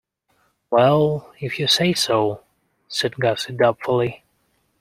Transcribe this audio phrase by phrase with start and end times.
[0.71, 2.43] "Well, if you say so,"
[2.87, 4.23] said Gussie doubtfully.